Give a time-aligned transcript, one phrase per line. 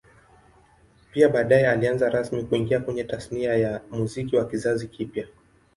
[1.11, 5.27] Pia baadae alianza rasmi kuingia kwenye Tasnia ya Muziki wa kizazi kipya